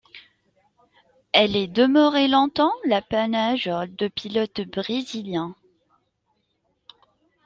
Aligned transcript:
Elle 1.31 1.55
est 1.55 1.67
demeurée 1.67 2.27
longtemps 2.27 2.73
l'apanage 2.87 3.65
de 3.65 4.07
pilotes 4.07 4.61
brésiliens. 4.61 5.55